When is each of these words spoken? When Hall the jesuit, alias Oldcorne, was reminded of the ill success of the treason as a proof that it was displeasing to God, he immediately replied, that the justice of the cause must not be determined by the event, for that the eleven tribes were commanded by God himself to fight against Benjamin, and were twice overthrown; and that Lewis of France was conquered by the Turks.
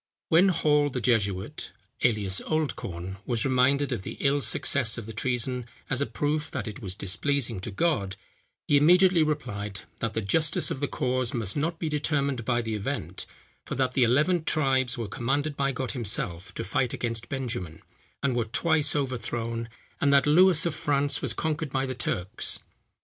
When 0.29 0.47
Hall 0.47 0.89
the 0.89 0.99
jesuit, 0.99 1.73
alias 2.01 2.41
Oldcorne, 2.47 3.17
was 3.27 3.45
reminded 3.45 3.91
of 3.91 4.01
the 4.01 4.17
ill 4.19 4.41
success 4.41 4.97
of 4.97 5.05
the 5.05 5.13
treason 5.13 5.67
as 5.91 6.01
a 6.01 6.07
proof 6.07 6.49
that 6.49 6.67
it 6.67 6.81
was 6.81 6.95
displeasing 6.95 7.59
to 7.59 7.69
God, 7.69 8.15
he 8.67 8.77
immediately 8.77 9.21
replied, 9.21 9.81
that 9.99 10.13
the 10.15 10.21
justice 10.21 10.71
of 10.71 10.79
the 10.79 10.87
cause 10.87 11.35
must 11.35 11.55
not 11.55 11.77
be 11.77 11.87
determined 11.87 12.43
by 12.45 12.63
the 12.63 12.73
event, 12.73 13.27
for 13.63 13.75
that 13.75 13.93
the 13.93 14.01
eleven 14.01 14.43
tribes 14.43 14.97
were 14.97 15.07
commanded 15.07 15.55
by 15.55 15.71
God 15.71 15.91
himself 15.91 16.51
to 16.55 16.63
fight 16.63 16.93
against 16.95 17.29
Benjamin, 17.29 17.83
and 18.23 18.35
were 18.35 18.45
twice 18.45 18.95
overthrown; 18.95 19.69
and 19.99 20.11
that 20.11 20.25
Lewis 20.25 20.65
of 20.65 20.73
France 20.73 21.21
was 21.21 21.35
conquered 21.35 21.71
by 21.71 21.85
the 21.85 21.93
Turks. 21.93 22.57